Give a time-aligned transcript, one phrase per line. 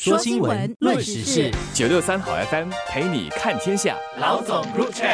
[0.00, 3.96] 说新闻，论时事，九六三好 FM 陪你看天下。
[4.20, 5.08] 老总入场。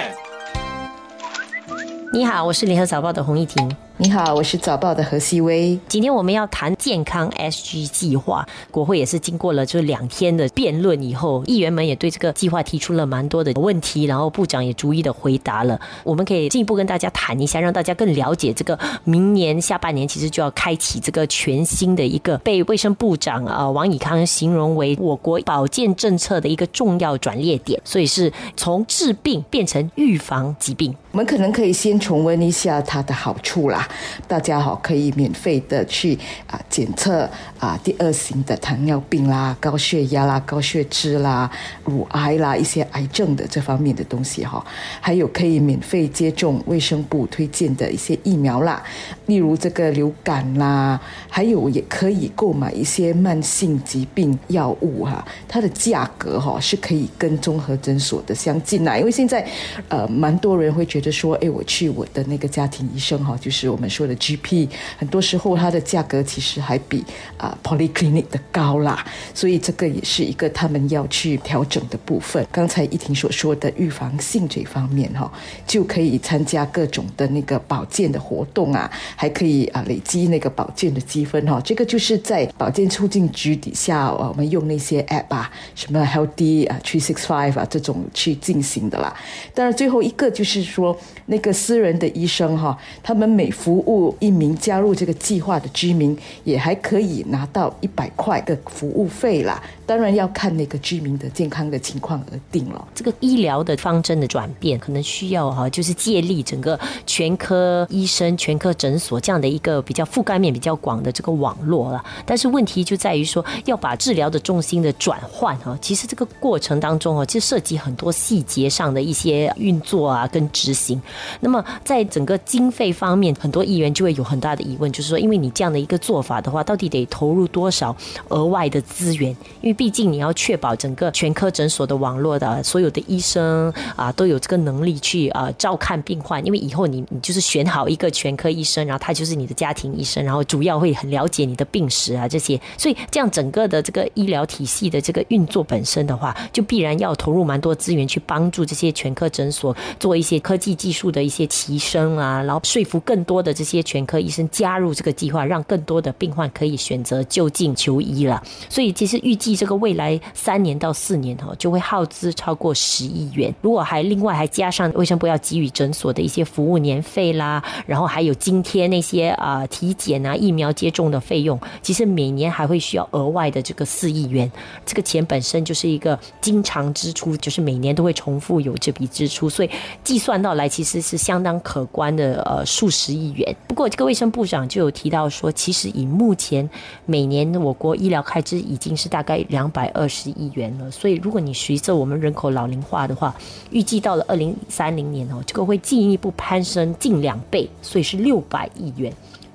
[2.13, 3.75] 你好，我是联合早报的洪一婷。
[3.97, 5.79] 你好，我是早报的何希薇。
[5.87, 15.81] 今天我们要谈健康 SG 计划，国会也是经过了就两天的辩论以后，议员们也对这个计划提出了蛮多的问题，然后部长也逐一的回答了。
[16.03, 30.93] 我们可以进一步跟大家谈一下，让大家更了解这个明年下半年其实就要开启这个全新的一个被卫生部长啊王以康形容为我国保健政策的一个重要转捩点，所以是从治病变成预防疾病。
[31.13, 33.84] 我们可能可以先重温一下它的好处啦。
[34.27, 41.51] 大家好，可以免费的去啊检测啊第二型的糖尿病啦、高血压啦、高血脂啦、
[41.85, 44.65] 乳癌啦一些癌症的这方面的东西哈，
[45.01, 48.83] 还有可以免费接种卫生部推荐的一些疫苗啦，
[49.27, 59.47] 例如这个流感啦，还有也可以购买一些慢性疾病药物哈，它的价格哈是可以跟综合诊所的相近啦，因为现在
[59.89, 67.05] 呃蛮多人会觉得说，哎，我去我的那个家庭医生哈，就是我们说的 GP，很多时候它的价格其实还比
[67.37, 72.47] 啊 Polyclinic 的高啦，所以这个也是一个他们要去调整的部分。
[72.53, 75.29] 刚才一婷所说的预防性这方面哈，
[75.67, 81.61] 就可以参加各种的那个保健的活动啊，还可以啊累积那个保健的积分哈。
[81.65, 89.13] 这个就是在保健促进局底下，我们用那些 App 啊，什么 Healthy 啊 Three Six Five 啊这种去进行的啦。
[89.53, 99.63] 当然最后一个就是说那个私人的医生哈，他们每服务一名加入这个计划的居民，也还可以拿到一百块的服务费啦。
[99.87, 102.89] 当然要看那个居民的健康的情况而定了。
[102.95, 112.05] 这个医疗的方针的转变，可能需要哈，就是借力整个全科医生、全科诊所这样的一个比较覆盖面比较广的这个网络了。
[112.27, 121.01] 但是问题就在于说，要把治疗的重心的转换哈，其实这个过程当中哦，就涉及很多细节上的一些运作啊跟执行。
[121.41, 127.95] 那么在整个经费方面，很多议员就会有很大的疑问，就是说，因为你这样的一个做法的话，到底得投入多少
[128.31, 129.31] 额外的资源？
[129.61, 158.43] 因为毕竟你要确保整个全科诊所的网络的所有的医生啊都有这个能力去啊照看病患，因为以后你你就是选好一个全科医生，然后他就是你的家庭医生，然后主要会很了解你的病史啊这些，所以这样整个的这个医疗体系的这个运作本身的话，就必然要投入蛮多资源去帮助这些全科诊所做一些科技技术的一些提升啊，然后说服更多的这些全科医生加入这个计划，让更多的病患可以选择就近求医了。
[158.69, 163.55] 所以其实预计这个未来三年到四年哈，就会耗资超过十亿元。
[163.61, 174.51] 如果还另外还加上卫生部要给予诊所的一些服务年费啦，然后还有津贴那些啊体检啊疫苗接种的费用，其实每年还会需要额外的这个四亿元。
[174.87, 179.71] 这个钱本身就是一个经常支出，就是每年都会重复有这笔支出，所以
[180.03, 183.57] 计算到来其实是相当可观的呃数十亿元。
[183.67, 186.69] 不过这个卫生部长就有提到说，其实以目前
[187.07, 193.35] 每年我国医疗开支已经是大概两百二十亿元了，所以如果你随着我们人口老龄化的话，
[193.71, 199.13] 预计到了二零三零年哦，这个会进一步攀升近两倍，所以是六百亿元。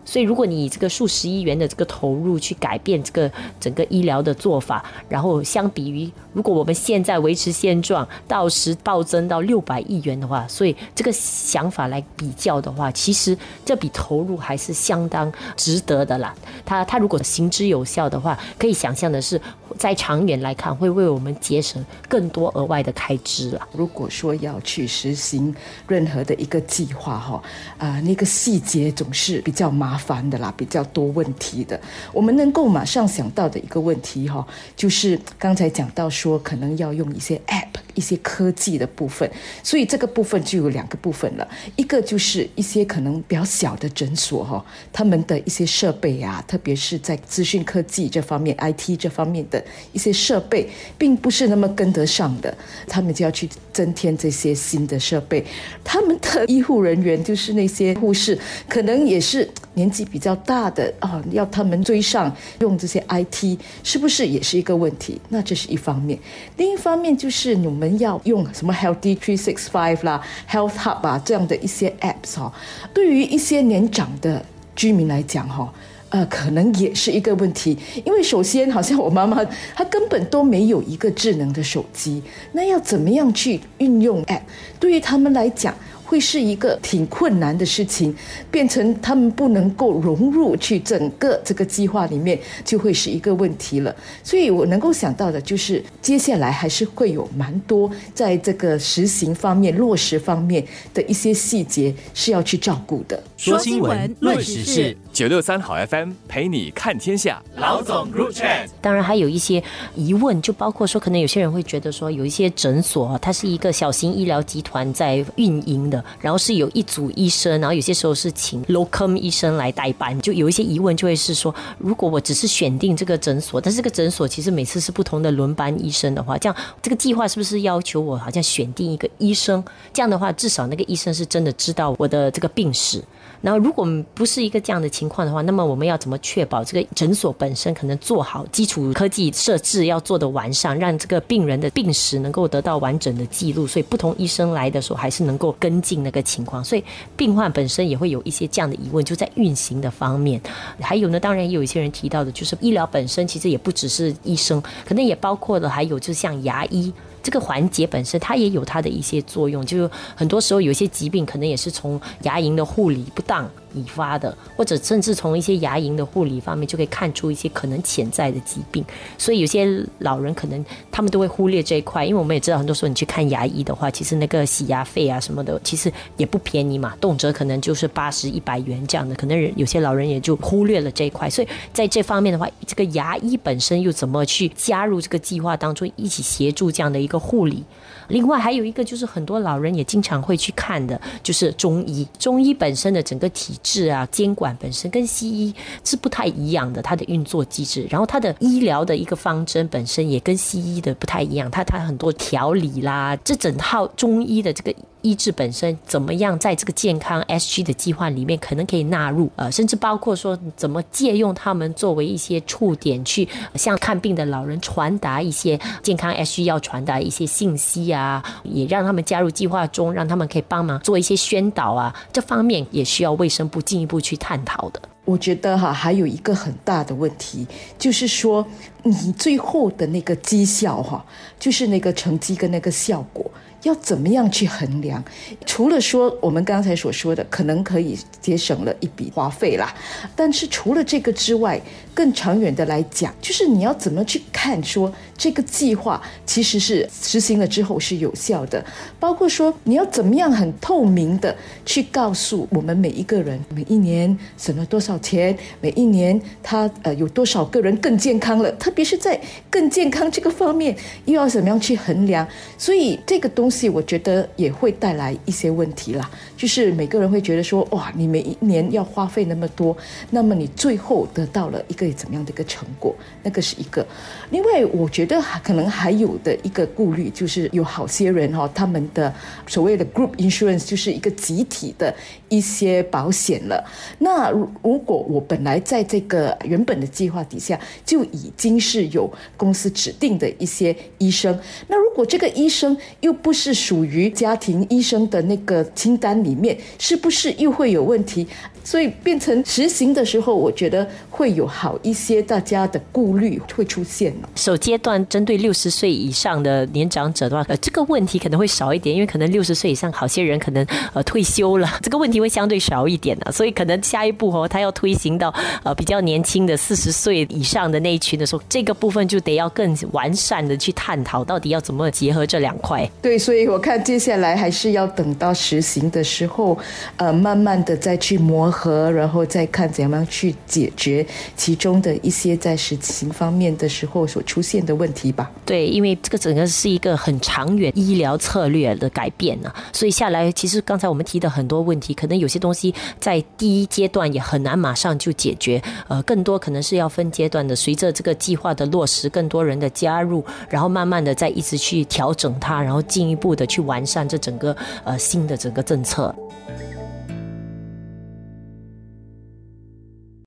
[0.10, 16.34] 所以，如果你以这个数十亿元的这个投入去改变这个整个医疗的做法，然后相比于如果我们现在维持现状，到时暴增到六百亿元的话，所以这个想法来比较的话，其实这笔投入还是相当值得的啦。
[16.66, 19.40] 它它如果行之有效的话，可以想象的是，
[19.78, 23.68] 在长远来看，会为我们节省更多额外的开支了。
[23.74, 25.54] 如果说要去实行
[25.88, 27.44] 任何的一个计划哈，
[27.78, 29.99] 啊，那个细节总是比较麻。
[30.00, 31.80] 烦的啦，比较多问题的。
[32.14, 39.30] 我们能够马上想到的一个问题哈，就是刚才讲到说，可能要用一些 App、一些科技的部分。
[39.62, 41.46] 所以这个部分就有两个部分了，
[41.76, 49.62] 一个就是一些可能比较小的诊所哈，他们的一些设备啊，特别是在资讯科技这方面、IT 这方面的
[49.92, 52.56] 一些设备，并不是那么跟得上的，
[52.88, 55.46] 他们就要去增添这些新的设备。
[55.84, 59.89] 他们的医护人员，就是那些护士，可能也是年。
[59.90, 65.20] 年纪比较大的啊，要他们追上用这些 IT，是不是也是一个问题？
[65.30, 66.20] 那这是一方面。
[66.58, 72.54] 另一方面就是你们要用什么 Healthy Three Six Five 啦、Health Hub 啊这样的一些 Apps 哈，
[72.94, 74.46] 对于一些年长的
[74.76, 75.74] 居民来讲哈，
[76.10, 77.76] 呃，可能也是一个问题。
[78.06, 79.44] 因为首先，好像我妈妈
[79.74, 82.22] 她根本都没有一个智能的手机，
[82.52, 84.42] 那要怎么样去运用 App？
[84.80, 85.74] 对于他们来讲。
[86.10, 88.14] 会是一个挺困难的事情，
[88.50, 93.96] 变成他们不能够融入去整个这个计划里面，就会是一个问题了。
[94.24, 100.66] 所以我能够想到的就是，接下来还是会有蛮多在这个实行方面、落实方面
[100.96, 103.22] 的一些细节是要去照顾的。
[103.38, 107.44] 说新闻，论时事，九六三好 FM 陪你看天下。
[107.58, 108.48] 老总入场。
[108.80, 109.62] 当然还有一些
[109.94, 129.62] 疑问，就包括说，可能有些人会觉得说，有一些诊所它是一个小型医疗集团在运营的，然后是有一组医生，然后有些时候是请 locum 医生来代班，就有一些疑问，就会是说，如果我只是选定这个诊所，但是这个诊所其实每次是不同的轮班医生的话，这样这个计划是不是要求我好像选定一个医生？
[129.92, 133.04] 这样的话，至少那个医生是真的知道我的这个病史。
[133.42, 143.66] 然后，如果不是一个这样的情况的话，那么我们要怎么确保这个诊所本身可能做好基础科技设置要做的完善，让这个病人的病史能够得到完整的记录？
[143.66, 146.64] 所以，不同医生来的时候还是能够跟进那个情况。
[146.64, 146.84] 所以，
[147.18, 150.40] 病患本身也会有一些这样的疑问，就在运行的方面。
[150.80, 156.94] 还有呢，当然也有一些人提到的，就是医疗本身其实也不只是医生，可能也包括了还有就像牙医。
[157.22, 163.48] 这个环节本身，它也有它的一些作用，就是很多时候有些疾病，可能也是从牙龈的护理不当。
[163.74, 168.84] 引发的，或者甚至从一些牙龈的护理方面就可以看出一些可能潜在的疾病，
[169.18, 169.68] 所以有些
[170.00, 187.64] 老人可能他们都会忽略这一块，因为我们也知道，很多时候你去看牙医的话，其实那个洗牙费啊什么的，其实也不便宜嘛，动辄可能就是八十一百元这样的，可能有些老人也就忽略了这一块，所以在这方面的话，这个牙医本身又怎么去加入这个计划当中，一起协助这样的一个护理？
[188.08, 192.08] 另外还有一个就是很多老人也经常会去看的，就是中医。
[192.18, 195.54] 中医本身的整个体制啊，监管本身跟西医
[195.84, 201.50] 是不太一样的，它的运作机制，然后它的医疗的一个方针本身也跟西医的不太一样。
[201.50, 204.74] 它它很多调理啦，这整套中医的这个。
[205.02, 224.82] 医治本身怎么样，在这个健康 SG 的计划里面，可能可以纳入，呃，甚至包括说怎么借用他们作为一些触点，去向看病的老人传达一些健康 SG 要传达一些信息啊，也让他们加入计划中，让他们可以帮忙做一些宣导啊，这方面也需要卫生部进一步去探讨的。
[225.06, 227.48] 我觉得哈，还有一个很大的问题，
[227.80, 228.46] 就是说
[228.84, 231.04] 你最后的那个绩效哈，
[231.40, 233.26] 就是那个成绩跟那个效果。
[233.64, 235.04] 要怎么样去衡量？
[235.46, 239.74] 除了说我们刚才所说的，可能可以节省了一笔花费啦，
[240.16, 241.60] 但是除了这个之外，
[241.94, 248.64] 更长远的来讲，就是你要怎么去看说这个计划其实是实行了之后是有效的，
[249.00, 251.36] 包括说你要怎么样很透明的
[251.66, 259.20] 去告诉我们每一个人，每一年省了多少钱，每一年他呃有多少个人更健康了，特别是在
[259.50, 260.74] 更健康这个方面，
[261.06, 262.26] 又要怎么样去衡量？
[262.58, 266.08] 所以这个东东西我觉得也会带来一些问题啦，
[266.38, 269.76] 就是每个人会觉得说，哇，你每一年要花费那么多，
[270.12, 272.96] 那么你最后得到了一个怎么样的一个成果？
[273.24, 273.84] 那个是一个。
[274.30, 279.12] 另外，我觉得可能还有的一个顾虑，就是有好些人哈，他们的
[279.48, 281.92] 所谓的 group insurance 就是一个集体的
[282.28, 283.66] 一些保险了。
[283.98, 291.36] 那如果我本来在这个原本的计划底下就已经是有公司指定的一些医生，
[291.68, 298.26] 那如我这个医生又不是属于家庭医生的那个清单里面，是不是又会有问题？
[298.70, 304.14] 所以变成实行的时候，我觉得会有好一些大家的顾虑会出现。
[304.36, 313.32] 首阶段针对六十岁以上的年长者的话，呃，这个问题可能会少一点，因为可能六十岁以上好些人可能呃退休了，这个问题会相对少一点的。
[313.34, 315.34] 所以可能下一步哦，他要推行到
[315.64, 322.88] 呃比较年轻的四十岁以上的那一群的时候，这个部分就得要更完善的去探讨，到底要怎么结合这两块。
[323.02, 326.56] 对，所以我看接下来还是要等到实行的时候，
[326.98, 328.59] 呃，慢慢的再去磨合。
[328.60, 331.06] 和然后再看怎样去解决
[331.38, 335.32] 其中的一些在实行方面的时候所出现的问题吧。
[335.46, 356.14] 对，因为这个整个是一个很长远医疗策略的改变呢，所以下来其实刚才我们提的很多问题，可能有些东西在第一阶段也很难马上就解决，呃，更多可能是要分阶段的，随着这个计划的落实，更多人的加入，然后慢慢的再一直去调整它，然后进一步的去完善这整个呃新的整个政策。